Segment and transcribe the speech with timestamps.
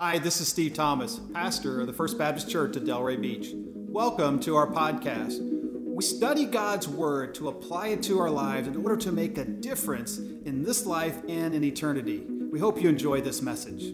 [0.00, 3.48] Hi, this is Steve Thomas, pastor of the First Baptist Church at Delray Beach.
[3.52, 5.40] Welcome to our podcast.
[5.42, 9.44] We study God's Word to apply it to our lives in order to make a
[9.44, 12.24] difference in this life and in eternity.
[12.28, 13.92] We hope you enjoy this message.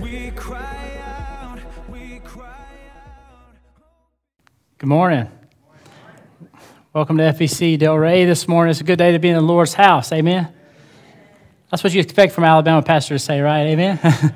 [0.00, 1.58] We cry out,
[1.90, 2.68] we cry
[3.04, 3.56] out.
[4.78, 5.28] Good morning.
[6.92, 8.70] Welcome to FBC Delray this morning.
[8.70, 10.12] It's a good day to be in the Lord's house.
[10.12, 10.54] Amen.
[11.72, 13.62] That's what you expect from Alabama pastor to say, right?
[13.62, 13.98] Amen.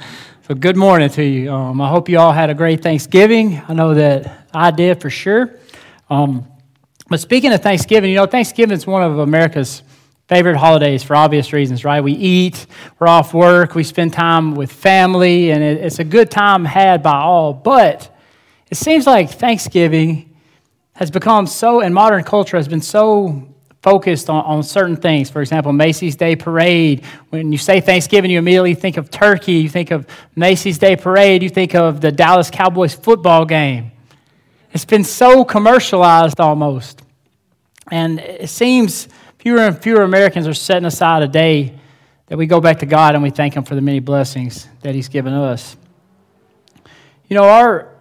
[0.49, 1.53] so good morning to you.
[1.53, 3.63] Um, I hope you all had a great Thanksgiving.
[3.69, 5.55] I know that I did for sure.
[6.09, 6.47] Um,
[7.11, 9.83] but speaking of Thanksgiving, you know, Thanksgiving is one of America's
[10.29, 12.01] favorite holidays for obvious reasons, right?
[12.01, 12.67] We eat,
[12.99, 17.03] we're off work, we spend time with family, and it, it's a good time had
[17.03, 17.53] by all.
[17.53, 18.17] But
[18.71, 20.35] it seems like Thanksgiving
[20.95, 23.47] has become so, in modern culture, has been so
[23.87, 25.31] focused on, on certain things.
[25.31, 27.05] For example, Macy's Day Parade.
[27.31, 29.53] When you say Thanksgiving, you immediately think of turkey.
[29.53, 31.41] You think of Macy's Day Parade.
[31.41, 33.93] You think of the Dallas Cowboys football game.
[34.73, 37.01] It's been so commercialized almost.
[37.93, 39.07] And it seems
[39.39, 41.79] fewer and fewer Americans are setting aside a day
[42.27, 44.97] that we go back to God and we thank Him for the many blessings that
[44.97, 45.77] He's given us.
[47.29, 47.95] You know, our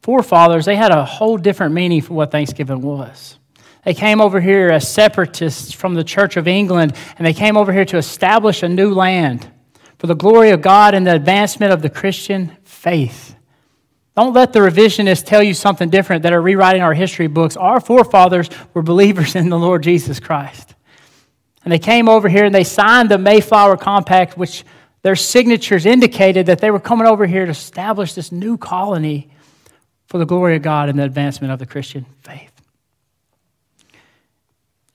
[0.00, 3.36] forefathers, they had a whole different meaning for what Thanksgiving was.
[3.84, 7.72] They came over here as separatists from the Church of England, and they came over
[7.72, 9.50] here to establish a new land
[9.98, 13.36] for the glory of God and the advancement of the Christian faith.
[14.16, 17.56] Don't let the revisionists tell you something different that are rewriting our history books.
[17.56, 20.74] Our forefathers were believers in the Lord Jesus Christ.
[21.64, 24.64] And they came over here and they signed the Mayflower Compact, which
[25.02, 29.30] their signatures indicated that they were coming over here to establish this new colony
[30.06, 32.53] for the glory of God and the advancement of the Christian faith.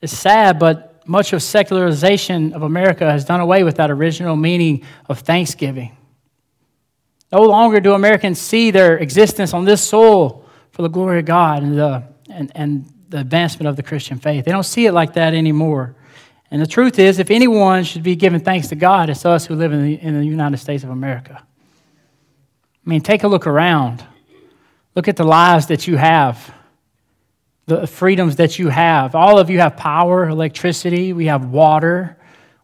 [0.02, 4.84] It's sad, but much of secularization of America has done away with that original meaning
[5.08, 5.96] of Thanksgiving.
[7.32, 11.62] No longer do Americans see their existence on this soil for the glory of God
[11.62, 14.44] and the, and, and the advancement of the Christian faith.
[14.44, 15.94] They don't see it like that anymore.
[16.50, 19.54] And the truth is, if anyone should be giving thanks to God, it's us who
[19.54, 21.40] live in the, in the United States of America.
[21.42, 24.04] I mean, take a look around.
[24.96, 26.52] Look at the lives that you have
[27.70, 29.14] the freedoms that you have.
[29.14, 32.16] All of you have power, electricity, we have water,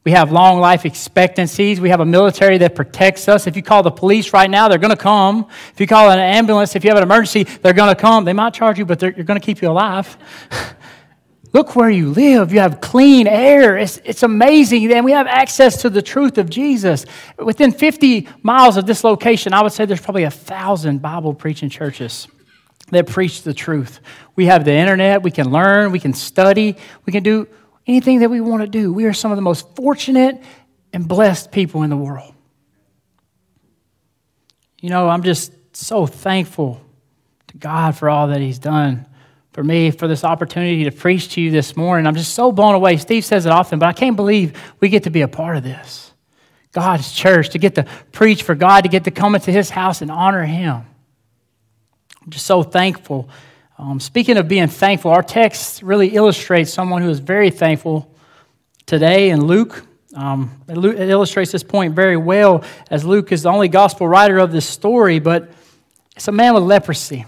[0.05, 3.47] we have long life expectancies, we have a military that protects us.
[3.47, 5.47] If you call the police right now, they're going to come.
[5.72, 8.25] If you call an ambulance, if you have an emergency, they're going to come.
[8.25, 10.17] They might charge you, but they you're going to keep you alive.
[11.53, 12.53] Look where you live.
[12.53, 13.78] You have clean air.
[13.78, 14.93] It's, it's amazing.
[14.93, 17.06] And we have access to the truth of Jesus.
[17.38, 21.71] Within 50 miles of this location, I would say there's probably a thousand Bible preaching
[21.71, 22.28] churches
[22.88, 24.00] that preach the truth.
[24.36, 27.48] We have the internet, we can learn, we can study, we can do
[27.86, 28.92] anything that we want to do.
[28.92, 30.42] We are some of the most fortunate
[30.92, 32.34] and blessed people in the world.
[34.80, 36.80] You know, I'm just so thankful
[37.48, 39.06] to God for all that He's done
[39.52, 42.06] for me, for this opportunity to preach to you this morning.
[42.06, 42.98] I'm just so blown away.
[42.98, 45.62] Steve says it often, but I can't believe we get to be a part of
[45.62, 46.12] this.
[46.72, 50.02] God's church, to get to preach for God, to get to come into His house
[50.02, 50.84] and honor Him.
[52.26, 53.28] I'm just so thankful.
[53.78, 58.12] Um, speaking of being thankful, our text really illustrates someone who is very thankful
[58.84, 59.87] today in Luke.
[60.12, 64.38] Um, it, it illustrates this point very well, as Luke is the only gospel writer
[64.38, 65.53] of this story, but
[66.16, 67.26] it's a man with leprosy.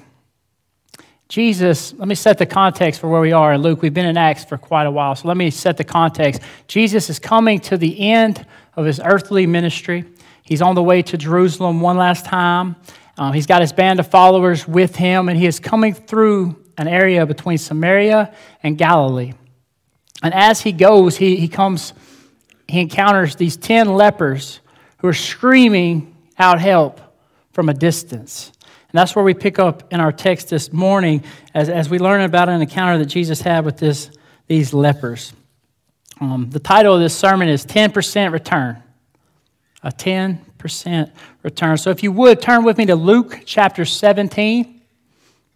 [1.29, 3.83] Jesus, let me set the context for where we are in Luke.
[3.83, 6.43] We've been in Acts for quite a while, so let me set the context.
[6.67, 8.45] Jesus is coming to the end
[8.75, 10.07] of his earthly ministry.
[10.43, 12.75] He's on the way to Jerusalem one last time.
[13.19, 16.87] Um, he's got his band of followers with him, and he is coming through an
[16.87, 19.33] area between Samaria and Galilee.
[20.23, 21.93] And as he goes, he, he comes,
[22.69, 24.61] he encounters these 10 lepers
[24.99, 27.01] who are screaming out help
[27.53, 28.53] from a distance.
[28.63, 31.25] And that's where we pick up in our text this morning
[31.55, 34.11] as, as we learn about an encounter that Jesus had with this,
[34.47, 35.33] these lepers.
[36.21, 38.83] Um, the title of this sermon is 10% Return.
[39.83, 41.77] A 10 percent return.
[41.79, 44.83] So if you would, turn with me to Luke chapter 17.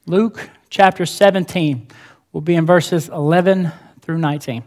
[0.07, 1.89] Luke chapter 17
[2.33, 4.65] will be in verses 11 through 19.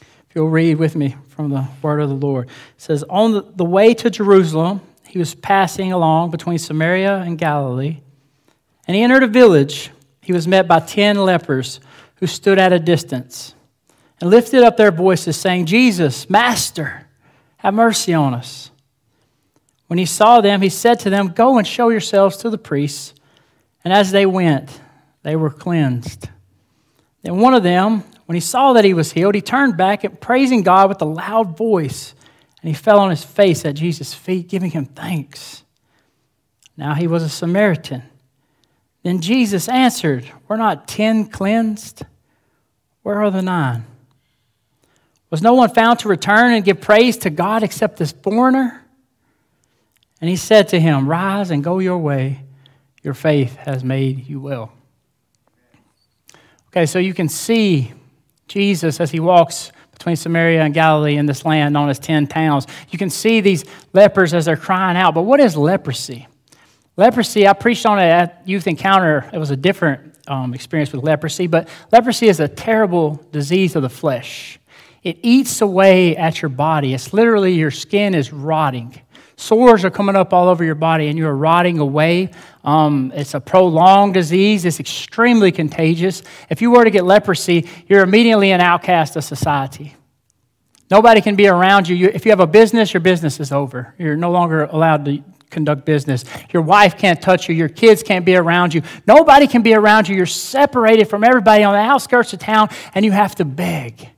[0.00, 2.48] If you'll read with me from the word of the Lord.
[2.48, 8.00] It says, On the, way to Jerusalem, he was passing along between Samaria and Galilee,
[8.86, 9.90] and he entered a village.
[10.20, 11.80] He was met by ten lepers
[12.16, 13.54] who stood at a distance
[14.20, 17.06] and lifted up their voices, saying, Jesus, Master,
[17.58, 18.71] have mercy on us.
[19.92, 23.12] When he saw them, he said to them, Go and show yourselves to the priests.
[23.84, 24.80] And as they went,
[25.22, 26.30] they were cleansed.
[27.20, 30.18] Then one of them, when he saw that he was healed, he turned back and
[30.18, 32.14] praising God with a loud voice
[32.62, 35.62] And he fell on his face at Jesus' feet, giving him thanks.
[36.74, 38.02] Now he was a Samaritan.
[39.02, 42.06] Then Jesus answered, Were not ten cleansed?
[43.02, 43.84] Where are the nine?
[45.28, 48.81] Was no one found to return and give praise to God except this foreigner?
[50.22, 52.44] And he said to him, Rise and go your way.
[53.02, 54.72] Your faith has made you well.
[56.68, 57.92] Okay, so you can see
[58.46, 62.68] Jesus as he walks between Samaria and Galilee in this land known as 10 towns.
[62.90, 65.12] You can see these lepers as they're crying out.
[65.12, 66.28] But what is leprosy?
[66.96, 69.28] Leprosy, I preached on it at Youth Encounter.
[69.32, 73.82] It was a different um, experience with leprosy, but leprosy is a terrible disease of
[73.82, 74.60] the flesh.
[75.02, 76.94] It eats away at your body.
[76.94, 79.01] It's literally your skin is rotting.
[79.42, 82.30] Sores are coming up all over your body and you're rotting away.
[82.64, 84.64] Um, it's a prolonged disease.
[84.64, 86.22] It's extremely contagious.
[86.48, 89.96] If you were to get leprosy, you're immediately an outcast of society.
[90.90, 92.08] Nobody can be around you.
[92.08, 93.94] If you have a business, your business is over.
[93.98, 96.24] You're no longer allowed to conduct business.
[96.52, 97.54] Your wife can't touch you.
[97.54, 98.82] Your kids can't be around you.
[99.06, 100.14] Nobody can be around you.
[100.14, 104.08] You're separated from everybody on the outskirts of town, and you have to beg.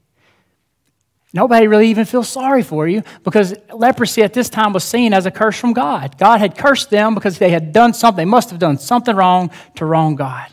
[1.34, 5.26] Nobody really even feels sorry for you because leprosy at this time was seen as
[5.26, 6.16] a curse from God.
[6.16, 9.50] God had cursed them because they had done something, they must have done something wrong
[9.75, 10.46] to wrong God.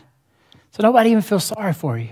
[0.72, 2.08] So nobody even feels sorry for you.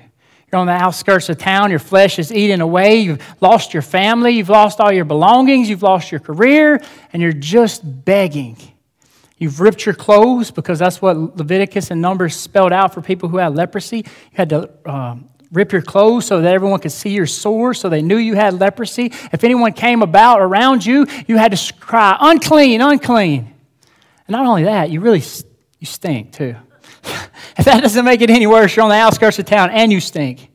[0.51, 4.33] You're on the outskirts of town, your flesh is eating away, you've lost your family,
[4.33, 6.81] you've lost all your belongings, you've lost your career,
[7.13, 8.57] and you're just begging.
[9.37, 13.39] You've ripped your clothes because that's what Leviticus and Numbers spelled out for people who
[13.39, 13.99] had leprosy.
[13.99, 17.89] You had to um, rip your clothes so that everyone could see your sores so
[17.89, 19.07] they knew you had leprosy.
[19.33, 23.53] If anyone came about around you, you had to cry, unclean, unclean.
[24.27, 25.23] And not only that, you really
[25.79, 26.55] you stink too.
[27.57, 30.01] if that doesn't make it any worse, you're on the outskirts of town and you
[30.01, 30.51] stink.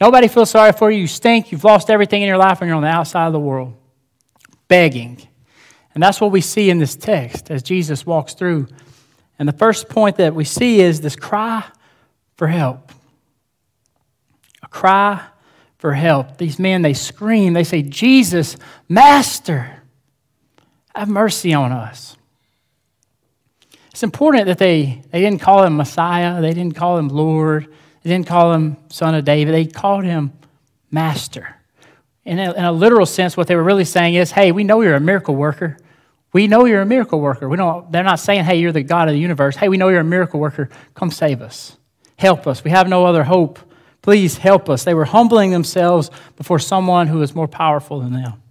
[0.00, 1.02] Nobody feels sorry for you.
[1.02, 1.52] You stink.
[1.52, 3.74] You've lost everything in your life and you're on the outside of the world
[4.66, 5.20] begging.
[5.94, 8.68] And that's what we see in this text as Jesus walks through.
[9.38, 11.62] And the first point that we see is this cry
[12.36, 12.90] for help
[14.72, 15.22] cry
[15.78, 16.38] for help.
[16.38, 18.56] These men, they scream, they say, Jesus,
[18.88, 19.82] Master,
[20.94, 22.16] have mercy on us.
[23.90, 27.66] It's important that they, they didn't call him Messiah, they didn't call him Lord,
[28.02, 30.32] they didn't call him Son of David, they called him
[30.90, 31.56] Master.
[32.24, 34.80] In a, in a literal sense, what they were really saying is, hey, we know
[34.80, 35.76] you're a miracle worker.
[36.32, 37.48] We know you're a miracle worker.
[37.48, 39.56] We don't, they're not saying, hey, you're the God of the universe.
[39.56, 40.70] Hey, we know you're a miracle worker.
[40.94, 41.76] Come save us.
[42.16, 42.64] Help us.
[42.64, 43.58] We have no other hope
[44.02, 44.82] Please help us.
[44.84, 48.42] They were humbling themselves before someone who was more powerful than them.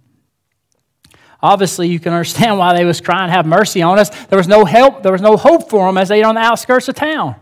[1.42, 4.08] Obviously, you can understand why they was crying, have mercy on us.
[4.26, 6.40] There was no help, there was no hope for them as they are on the
[6.40, 7.34] outskirts of town.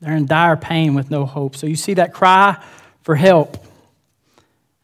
[0.00, 1.56] They're in dire pain with no hope.
[1.56, 2.62] So you see that cry
[3.02, 3.64] for help.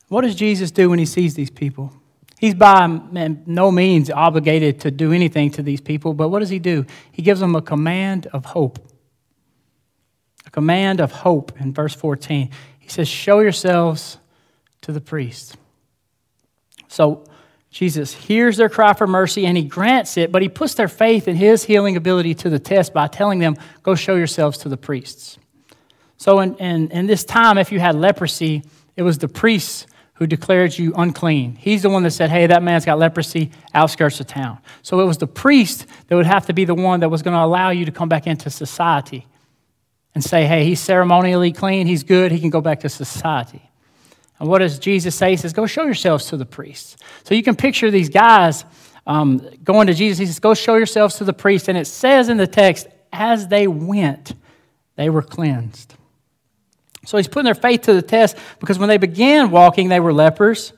[0.09, 1.93] What does Jesus do when he sees these people?
[2.39, 6.59] He's by no means obligated to do anything to these people, but what does he
[6.59, 6.85] do?
[7.11, 8.79] He gives them a command of hope
[10.49, 12.51] a command of hope in verse 14.
[12.79, 14.17] He says, Show yourselves
[14.81, 15.57] to the priest.
[16.89, 17.25] So
[17.71, 21.29] Jesus hears their cry for mercy and he grants it, but he puts their faith
[21.29, 24.79] in his healing ability to the test by telling them, Go show yourselves to the
[24.79, 25.39] priests.
[26.17, 28.65] So, in, in, in this time, if you had leprosy,
[28.97, 31.57] it was the priests who declared you unclean.
[31.57, 34.59] He's the one that said, Hey, that man's got leprosy, outskirts of town.
[34.81, 37.37] So it was the priest that would have to be the one that was going
[37.37, 39.27] to allow you to come back into society
[40.19, 43.63] and say, hey, he's ceremonially clean, he's good, he can go back to society.
[44.41, 45.31] And what does Jesus say?
[45.31, 46.97] He says, go show yourselves to the priests.
[47.23, 48.65] So you can picture these guys
[49.07, 50.19] um, going to Jesus.
[50.19, 51.69] He says, go show yourselves to the priest.
[51.69, 54.33] And it says in the text, as they went,
[54.97, 55.95] they were cleansed.
[57.07, 60.13] So he's putting their faith to the test because when they began walking, they were
[60.13, 60.73] lepers.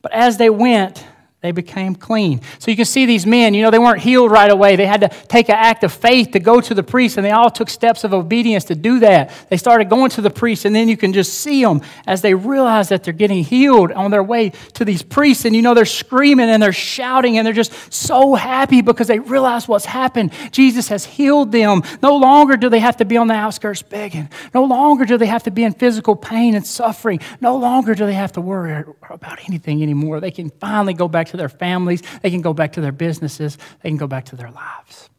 [0.00, 1.04] But as they went,
[1.42, 2.40] they became clean.
[2.60, 4.76] So you can see these men, you know, they weren't healed right away.
[4.76, 7.32] They had to take an act of faith to go to the priest, and they
[7.32, 9.32] all took steps of obedience to do that.
[9.50, 12.32] They started going to the priest, and then you can just see them as they
[12.32, 15.44] realize that they're getting healed on their way to these priests.
[15.44, 19.18] And you know, they're screaming and they're shouting, and they're just so happy because they
[19.18, 20.32] realize what's happened.
[20.52, 21.82] Jesus has healed them.
[22.00, 24.28] No longer do they have to be on the outskirts begging.
[24.54, 27.18] No longer do they have to be in physical pain and suffering.
[27.40, 30.20] No longer do they have to worry about anything anymore.
[30.20, 33.58] They can finally go back to their families, they can go back to their businesses,
[33.82, 35.10] they can go back to their lives.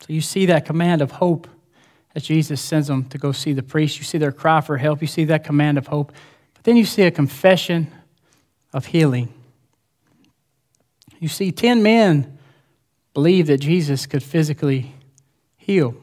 [0.00, 1.48] So you see that command of hope
[2.14, 3.98] as Jesus sends them to go see the priest.
[3.98, 5.00] You see their cry for help.
[5.00, 6.12] You see that command of hope.
[6.54, 7.92] But then you see a confession
[8.72, 9.32] of healing.
[11.18, 12.38] You see 10 men
[13.12, 14.94] believe that Jesus could physically
[15.56, 15.94] heal.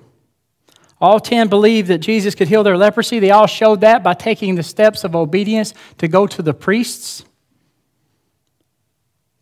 [1.01, 3.19] All 10 believed that Jesus could heal their leprosy.
[3.19, 7.25] They all showed that by taking the steps of obedience to go to the priests.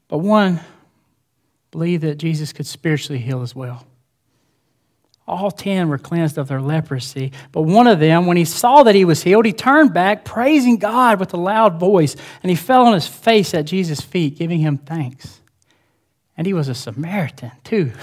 [0.07, 0.59] But one
[1.71, 3.85] believed that Jesus could spiritually heal as well.
[5.25, 7.31] All 10 were cleansed of their leprosy.
[7.51, 10.77] But one of them, when he saw that he was healed, he turned back, praising
[10.77, 14.59] God with a loud voice, and he fell on his face at Jesus' feet, giving
[14.59, 15.39] him thanks.
[16.35, 17.91] And he was a Samaritan, too.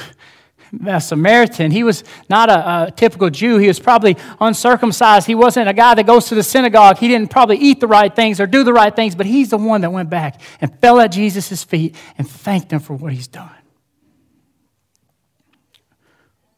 [0.87, 1.71] A Samaritan.
[1.71, 3.59] He was not a, a, typical Jew.
[3.59, 5.27] He was probably uncircumcised.
[5.27, 6.99] He wasn't a guy that goes to the synagogue.
[6.99, 9.59] He didn't probably eat the right things or do the right things, but he's the
[9.59, 13.29] one that went back and fell at Jesus' feet and thanked him for what he's
[13.29, 13.51] done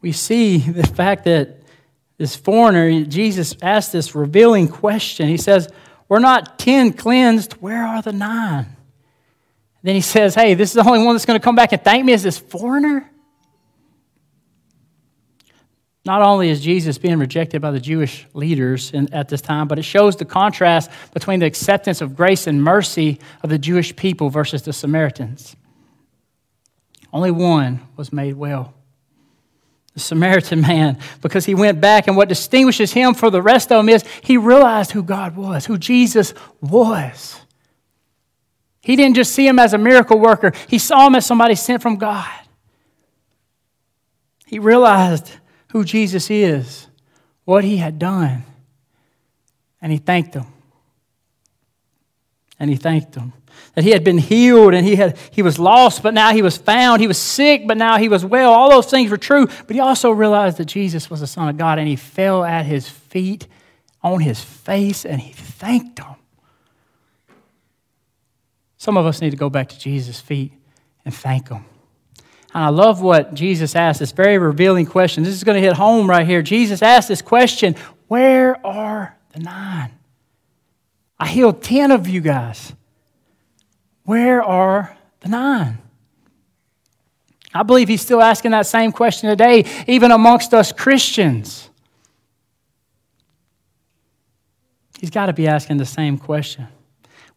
[0.03, 1.61] we see the fact that
[2.17, 5.27] this foreigner, Jesus asked this revealing question.
[5.29, 5.69] He says,
[6.07, 8.75] We're not 10 cleansed, where are the nine?
[9.81, 11.81] Then he says, Hey, this is the only one that's going to come back and
[11.81, 13.09] thank me as this foreigner?
[16.05, 19.79] Not only is Jesus being rejected by the Jewish leaders in, at this time, but
[19.79, 24.29] it shows the contrast between the acceptance of grace and mercy of the Jewish people
[24.29, 25.55] versus the Samaritans.
[27.13, 28.73] Only one was made well
[29.93, 33.77] the Samaritan man, because he went back, and what distinguishes him for the rest of
[33.77, 37.39] them is he realized who God was, who Jesus was.
[38.81, 41.81] He didn't just see him as a miracle worker, he saw him as somebody sent
[41.81, 42.29] from God.
[44.45, 45.31] He realized
[45.73, 46.85] who Jesus is,
[47.45, 48.43] what he had done,
[49.81, 50.45] and he thanked them.
[52.59, 53.33] And he thanked them.
[53.73, 56.57] that he had been healed and he, had, he was lost, but now he was
[56.57, 57.01] found.
[57.01, 58.53] He was sick, but now he was well.
[58.53, 59.47] All those things were true.
[59.47, 62.67] But he also realized that Jesus was the Son of God and he fell at
[62.67, 63.47] his feet
[64.03, 66.15] on his face and he thanked him.
[68.77, 70.53] Some of us need to go back to Jesus' feet
[71.03, 71.65] and thank him.
[72.53, 75.23] And I love what Jesus asked, this very revealing question.
[75.23, 76.41] This is going to hit home right here.
[76.41, 77.75] Jesus asked this question
[78.07, 79.91] Where are the nine?
[81.19, 82.73] I healed 10 of you guys.
[84.03, 85.79] Where are the nine?
[87.53, 91.69] I believe he's still asking that same question today, even amongst us Christians.
[94.99, 96.67] He's got to be asking the same question.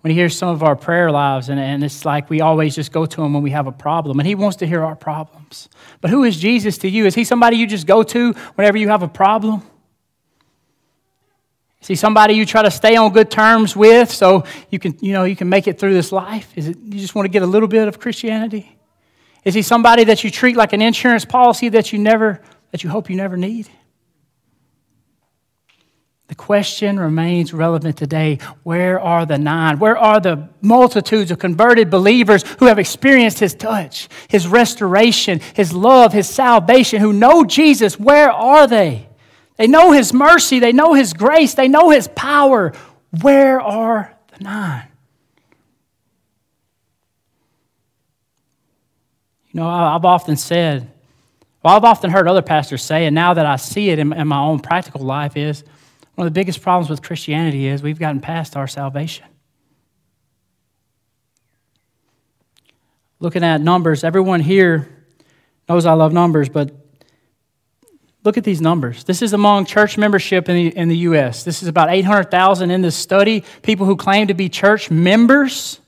[0.06, 2.92] When he hears some of our prayer lives, and, and it's like we always just
[2.92, 5.68] go to him when we have a problem, and he wants to hear our problems.
[6.00, 7.06] But who is Jesus to you?
[7.06, 9.62] Is he somebody you just go to whenever you have a problem?
[11.80, 15.24] See somebody you try to stay on good terms with so you can, you know,
[15.24, 16.52] you can make it through this life?
[16.54, 18.78] Is it you just want to get a little bit of Christianity?
[19.42, 22.90] Is he somebody that you treat like an insurance policy that you never that you
[22.90, 23.68] hope you never need?
[26.28, 28.38] The question remains relevant today.
[28.64, 29.78] Where are the nine?
[29.78, 35.72] Where are the multitudes of converted believers who have experienced his touch, his restoration, his
[35.72, 37.98] love, his salvation, who know Jesus?
[37.98, 39.06] Where are they?
[39.56, 42.72] They know His mercy, they know His grace, they know His power.
[43.22, 44.88] Where are the nine?
[49.50, 50.90] You know, I've often said,
[51.62, 54.38] well, I've often heard other pastors say, and now that I see it in, my
[54.38, 55.64] own practical life, is
[56.16, 59.26] one of the biggest problems with Christianity is we've gotten past our salvation.
[63.20, 64.88] Looking at numbers, everyone here
[65.68, 66.72] knows I love numbers, but
[68.26, 69.04] Look at these numbers.
[69.04, 71.44] This is among church membership in the, in the U.S.
[71.44, 73.44] This is about 800,000 in this study.
[73.62, 75.78] People who claim to be church members,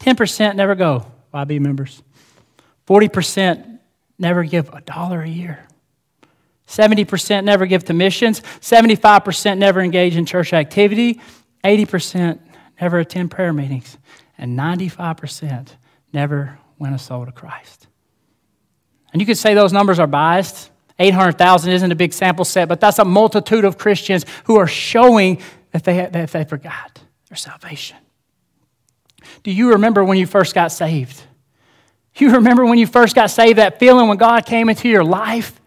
[0.00, 2.02] 10% never go YB members.
[2.88, 3.78] 40%
[4.18, 5.65] never give a dollar a year.
[6.66, 8.40] 70% never give to missions.
[8.60, 11.20] 75% never engage in church activity.
[11.64, 12.40] 80%
[12.80, 13.96] never attend prayer meetings.
[14.36, 15.68] And 95%
[16.12, 17.86] never win a soul to Christ.
[19.12, 20.70] And you could say those numbers are biased.
[20.98, 25.40] 800,000 isn't a big sample set, but that's a multitude of Christians who are showing
[25.72, 27.98] that they, that they forgot their salvation.
[29.42, 31.22] Do you remember when you first got saved?
[32.16, 35.60] You remember when you first got saved, that feeling when God came into your life?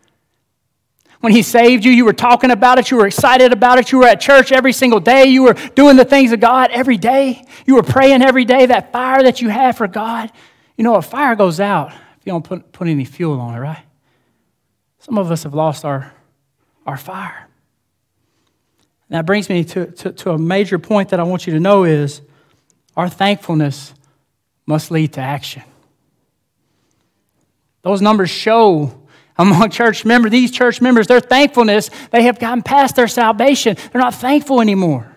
[1.19, 3.99] When He saved you, you were talking about it, you were excited about it, you
[3.99, 7.43] were at church every single day, you were doing the things of God every day,
[7.65, 10.31] you were praying every day, that fire that you have for God.
[10.77, 13.59] You know, a fire goes out if you don't put, put any fuel on it,
[13.59, 13.83] right?
[14.99, 16.13] Some of us have lost our,
[16.85, 17.47] our fire.
[19.09, 21.59] And that brings me to, to, to a major point that I want you to
[21.59, 22.21] know is
[22.95, 23.93] our thankfulness
[24.65, 25.63] must lead to action.
[27.81, 28.98] Those numbers show
[29.39, 33.77] among church members, these church members, their thankfulness, they have gotten past their salvation.
[33.91, 35.11] They're not thankful anymore.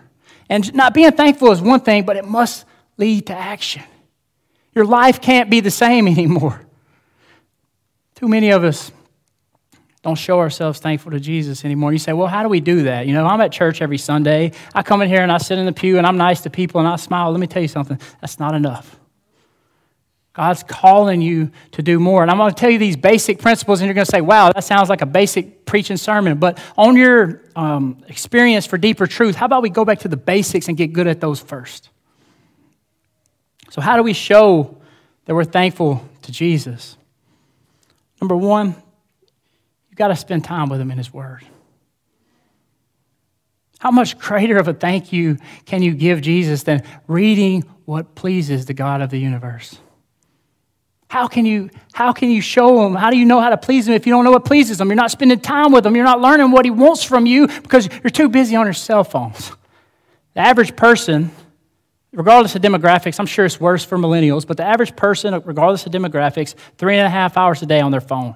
[0.49, 2.65] And not being thankful is one thing, but it must
[2.97, 3.83] lead to action.
[4.73, 6.65] Your life can't be the same anymore.
[8.15, 8.91] Too many of us
[10.03, 11.91] don't show ourselves thankful to Jesus anymore.
[11.91, 13.05] You say, well, how do we do that?
[13.05, 14.53] You know, I'm at church every Sunday.
[14.73, 16.79] I come in here and I sit in the pew and I'm nice to people
[16.79, 17.31] and I smile.
[17.31, 18.97] Let me tell you something that's not enough.
[20.33, 22.23] God's calling you to do more.
[22.23, 24.51] And I'm going to tell you these basic principles, and you're going to say, wow,
[24.51, 26.39] that sounds like a basic preaching sermon.
[26.39, 30.17] But on your um, experience for deeper truth, how about we go back to the
[30.17, 31.89] basics and get good at those first?
[33.69, 34.77] So, how do we show
[35.25, 36.97] that we're thankful to Jesus?
[38.19, 38.75] Number one,
[39.93, 41.45] You've got to spend time with Him in His Word.
[43.77, 45.37] How much greater of a thank you
[45.67, 49.77] can you give Jesus than reading what pleases the God of the universe?
[51.13, 52.95] How can you, how can you show him?
[52.95, 54.87] How do you know how to please him if you don't know what pleases him?
[54.87, 55.95] You're not spending time with him.
[55.95, 59.03] You're not learning what he wants from you because you're too busy on your cell
[59.03, 59.51] phones.
[60.33, 61.29] The average person,
[62.13, 65.91] regardless of demographics, I'm sure it's worse for millennials, but the average person, regardless of
[65.91, 68.33] demographics, three and a half hours a day on their phone.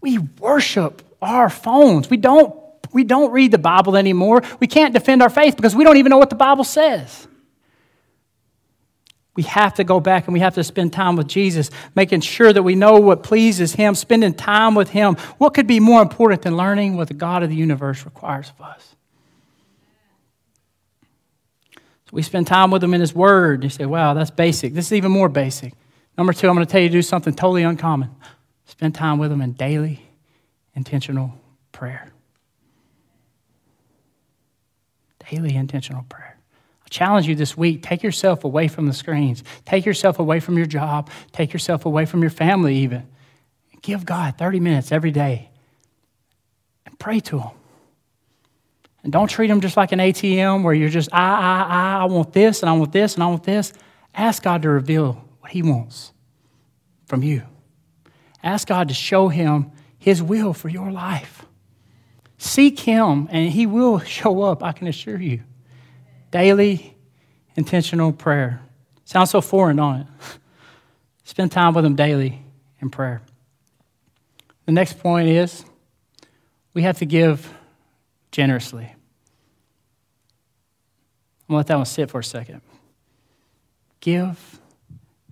[0.00, 2.08] We worship our phones.
[2.08, 2.54] We don't,
[2.92, 4.42] we don't read the Bible anymore.
[4.60, 7.26] We can't defend our faith because we don't even know what the Bible says.
[9.34, 12.52] We have to go back and we have to spend time with Jesus, making sure
[12.52, 15.14] that we know what pleases Him, spending time with Him.
[15.38, 18.64] What could be more important than learning what the God of the universe requires of
[18.64, 18.94] us?
[21.74, 23.64] So we spend time with Him in His Word.
[23.64, 24.74] You say, wow, that's basic.
[24.74, 25.72] This is even more basic.
[26.18, 28.10] Number two, I'm going to tell you to do something totally uncommon.
[28.66, 30.02] Spend time with Him in daily,
[30.74, 31.32] intentional
[31.72, 32.12] prayer.
[35.30, 36.31] Daily, intentional prayer.
[36.92, 40.66] Challenge you this week take yourself away from the screens, take yourself away from your
[40.66, 43.08] job, take yourself away from your family, even.
[43.80, 45.50] Give God 30 minutes every day
[46.86, 47.50] and pray to Him.
[49.02, 52.04] And don't treat Him just like an ATM where you're just, I, I, I, I
[52.04, 53.72] want this and I want this and I want this.
[54.14, 56.12] Ask God to reveal what He wants
[57.06, 57.42] from you.
[58.42, 61.44] Ask God to show him his will for your life.
[62.38, 65.42] Seek him, and he will show up, I can assure you.
[66.32, 66.96] Daily,
[67.56, 68.60] intentional prayer.
[69.04, 70.06] Sounds so foreign, don't it?
[71.24, 72.42] Spend time with him daily
[72.80, 73.20] in prayer.
[74.66, 75.64] The next point is
[76.72, 77.52] we have to give
[78.30, 78.84] generously.
[81.48, 82.62] I'm to let that one sit for a second.
[84.00, 84.58] Give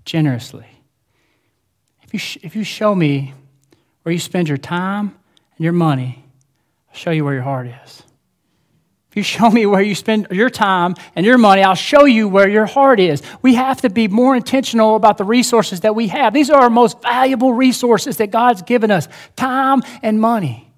[0.05, 0.67] generously.
[2.03, 3.33] If you, sh- if you show me
[4.03, 5.17] where you spend your time
[5.57, 6.25] and your money,
[6.91, 8.03] I'll show you where your heart is.
[9.11, 12.29] If you show me where you spend your time and your money, I'll show you
[12.29, 13.23] where your heart is.
[13.43, 16.33] We have to be more intentional about the resources that we have.
[16.33, 20.71] These are our most valuable resources that God's given us time and money.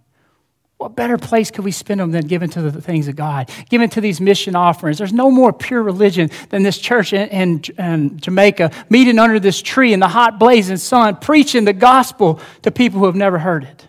[0.78, 3.90] What better place could we spend them than giving to the things of God, giving
[3.90, 4.96] to these mission offerings?
[4.96, 9.60] There's no more pure religion than this church in, in, in, Jamaica meeting under this
[9.60, 13.62] tree in the hot blazing sun, preaching the gospel to people who have never heard
[13.62, 13.86] it.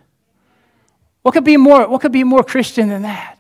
[1.24, 3.33] What could be more, what could be more Christian than that?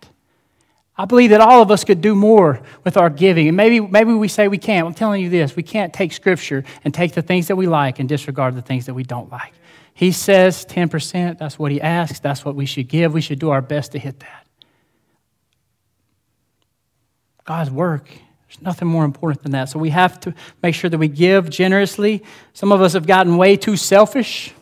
[0.95, 3.47] I believe that all of us could do more with our giving.
[3.47, 4.85] And maybe, maybe we say we can't.
[4.85, 7.99] I'm telling you this we can't take Scripture and take the things that we like
[7.99, 9.53] and disregard the things that we don't like.
[9.95, 13.13] He says 10%, that's what he asks, that's what we should give.
[13.13, 14.47] We should do our best to hit that.
[17.45, 19.69] God's work, there's nothing more important than that.
[19.69, 22.23] So we have to make sure that we give generously.
[22.53, 24.53] Some of us have gotten way too selfish.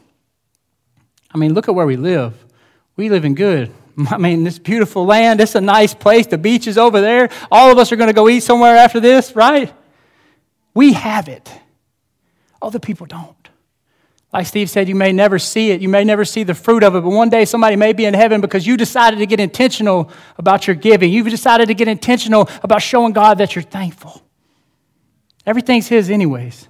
[1.34, 2.34] I mean, look at where we live.
[2.96, 3.72] We live in good.
[4.10, 6.28] I mean, this beautiful land, it's a nice place.
[6.28, 7.30] The beach is over there.
[7.52, 9.74] All of us are going to go eat somewhere after this, right?
[10.74, 11.52] We have it.
[12.62, 13.36] Other people don't.
[14.34, 15.82] Like Steve said, you may never see it.
[15.82, 18.14] You may never see the fruit of it, but one day somebody may be in
[18.14, 21.12] heaven because you decided to get intentional about your giving.
[21.12, 24.22] You've decided to get intentional about showing God that you're thankful.
[25.46, 26.70] Everything's His, anyways.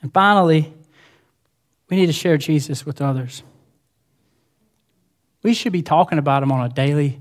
[0.00, 0.72] And finally,
[1.88, 3.44] we need to share Jesus with others.
[5.42, 7.18] We should be talking about them on a daily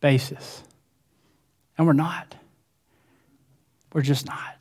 [0.00, 0.62] basis.
[1.76, 2.34] And we're not.
[3.92, 4.56] We're just not.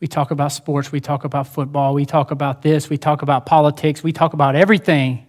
[0.00, 3.46] We talk about sports, we talk about football, we talk about this, we talk about
[3.46, 5.26] politics, we talk about everything.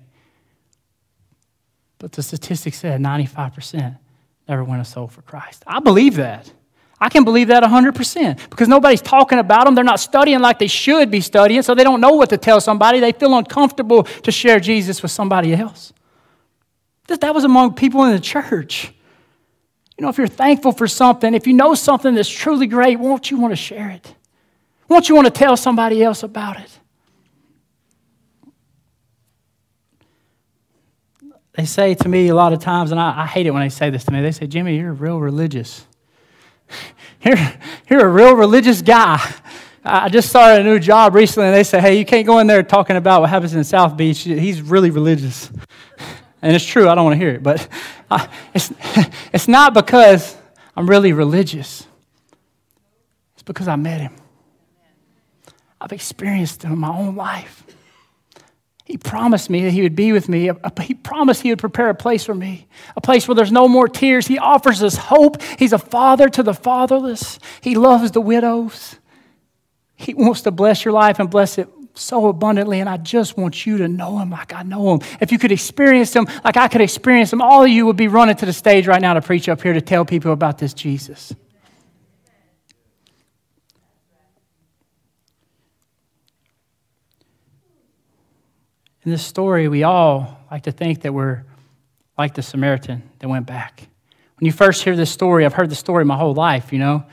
[1.98, 3.98] But the statistics said 95%
[4.48, 5.64] never win a soul for Christ.
[5.66, 6.52] I believe that.
[7.00, 9.76] I can believe that 100% because nobody's talking about them.
[9.76, 12.62] They're not studying like they should be studying, so they don't know what to tell
[12.62, 13.00] somebody.
[13.00, 15.94] They feel uncomfortable to share Jesus with somebody else.
[17.08, 18.92] That was among people in the church.
[19.98, 23.32] You know, if you're thankful for something, if you know something that's truly great, won't
[23.32, 24.14] you want to share it?
[24.90, 26.80] Won't you want to tell somebody else about it?
[31.54, 33.70] They say to me a lot of times, and I, I hate it when they
[33.70, 35.86] say this to me, they say, Jimmy, you're a real religious.
[37.22, 37.38] You're,
[37.90, 39.20] you're a real religious guy.
[39.84, 42.46] I just started a new job recently, and they said, hey, you can't go in
[42.46, 44.20] there talking about what happens in South Beach.
[44.20, 45.50] He's really religious.
[46.46, 47.68] And it's true, I don't want to hear it, but
[48.12, 48.72] I, it's,
[49.34, 50.38] it's not because
[50.76, 51.88] I'm really religious,
[53.34, 54.16] it's because I met him.
[55.82, 57.64] I've experienced him in my own life.
[58.84, 60.52] He promised me that He would be with me.
[60.84, 63.88] He promised He would prepare a place for me, a place where there's no more
[63.88, 64.28] tears.
[64.28, 65.42] He offers us hope.
[65.58, 67.40] He's a father to the fatherless.
[67.62, 69.00] He loves the widows.
[69.96, 73.66] He wants to bless your life and bless it so abundantly, and I just want
[73.66, 75.08] you to know Him like I know Him.
[75.20, 78.08] If you could experience Him like I could experience Him, all of you would be
[78.08, 80.74] running to the stage right now to preach up here to tell people about this
[80.74, 81.34] Jesus.
[89.04, 91.44] In this story, we all like to think that we're
[92.18, 93.88] like the Samaritan that went back.
[94.40, 97.06] When you first hear this story, I've heard the story my whole life, you know,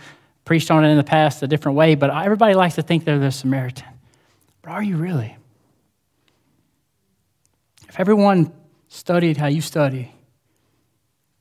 [0.44, 3.18] preached on it in the past a different way, but everybody likes to think they're
[3.18, 3.91] the Samaritan.
[4.62, 5.36] But are you really?
[7.88, 8.52] If everyone
[8.88, 10.12] studied how you study,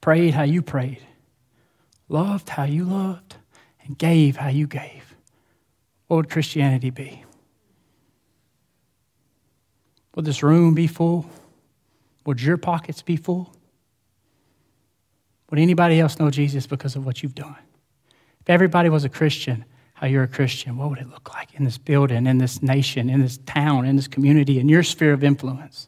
[0.02, 1.02] prayed how you prayed,
[2.10, 3.38] loved how you loved,
[3.86, 5.16] and gave how you gave,
[6.08, 7.24] what would Christianity be?
[10.16, 11.26] Would this room be full?
[12.26, 13.56] Would your pockets be full?
[15.50, 17.56] Would anybody else know Jesus because of what you've done?
[18.42, 19.66] If everybody was a Christian,
[20.02, 23.08] how you're a Christian, what would it look like in this building, in this nation,
[23.08, 25.88] in this town, in this community, in your sphere of influence?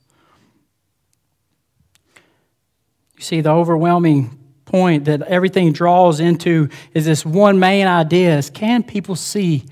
[3.17, 8.51] You see, the overwhelming point that everything draws into is this one main idea is
[8.51, 9.65] can people see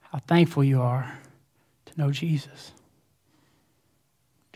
[0.00, 1.10] how thankful you are
[1.86, 2.72] to know Jesus?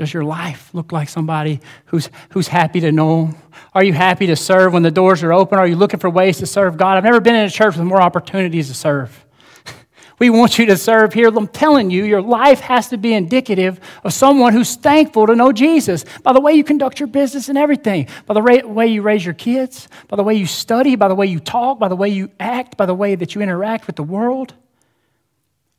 [0.03, 3.37] Does your life look like somebody who's, who's happy to know Him?
[3.73, 5.61] Are you happy to serve when the doors are open?
[5.61, 6.97] Are you looking for ways to serve God?
[6.97, 9.25] I've never been in a church with more opportunities to serve.
[10.19, 11.29] we want you to serve here.
[11.29, 15.53] I'm telling you, your life has to be indicative of someone who's thankful to know
[15.53, 19.25] Jesus by the way you conduct your business and everything, by the way you raise
[19.25, 22.09] your kids, by the way you study, by the way you talk, by the way
[22.09, 24.53] you act, by the way that you interact with the world.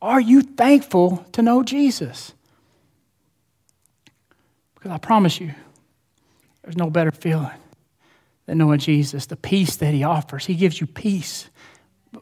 [0.01, 2.31] Are you thankful to know Jesus?
[4.83, 5.53] Because I promise you,
[6.61, 7.49] there's no better feeling
[8.47, 10.45] than knowing Jesus, the peace that He offers.
[10.45, 11.49] He gives you peace.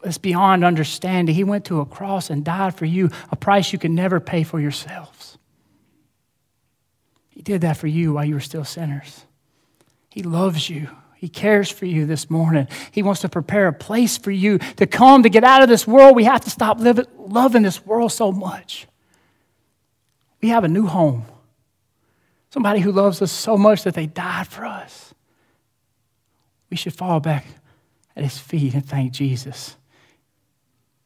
[0.04, 1.34] It's beyond understanding.
[1.34, 4.44] He went to a cross and died for you, a price you can never pay
[4.44, 5.38] for yourselves.
[7.30, 9.24] He did that for you while you were still sinners.
[10.08, 10.88] He loves you.
[11.16, 12.68] He cares for you this morning.
[12.92, 15.84] He wants to prepare a place for you to come, to get out of this
[15.84, 16.14] world.
[16.14, 18.86] We have to stop living, loving this world so much.
[20.40, 21.24] We have a new home.
[22.52, 25.14] Somebody who loves us so much that they died for us.
[26.68, 27.46] We should fall back
[28.14, 29.74] at his feet and thank Jesus.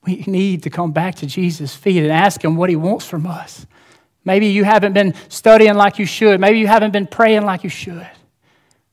[0.04, 3.28] We need to come back to Jesus' feet and ask him what he wants from
[3.28, 3.64] us.
[4.24, 6.40] Maybe you haven't been studying like you should.
[6.40, 8.10] Maybe you haven't been praying like you should.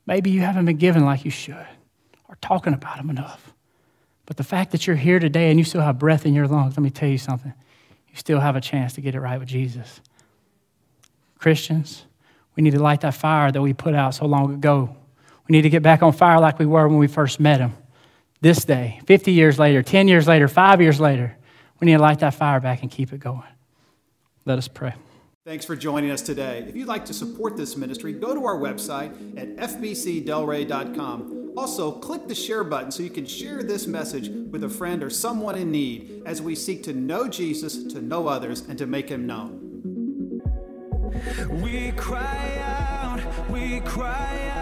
[0.06, 1.68] Maybe you haven't been giving like you should
[2.30, 3.52] or talking about him enough.
[4.28, 6.78] But the fact that you're here today and you still have breath in your lungs,
[6.78, 7.54] let me tell you something.
[8.10, 10.02] You still have a chance to get it right with Jesus.
[11.39, 12.06] Christians,
[12.56, 14.96] we need to light that fire that we put out so long ago.
[15.48, 17.74] We need to get back on fire like we were when we first met Him.
[18.42, 21.38] This day, 50 years later, 10 years later, five years later,
[21.80, 23.44] we need to light that fire back and keep it going.
[24.46, 24.94] Let us pray.
[25.46, 26.66] Thanks for joining us today.
[26.68, 31.54] If you'd like to support this ministry, go to our website at fbcdelray.com.
[31.58, 35.10] Also, click the share button so you can share this message with a friend or
[35.10, 39.10] someone in need as we seek to know Jesus, to know others, and to make
[39.10, 39.73] him known.
[41.49, 44.53] We cry out, we cry out.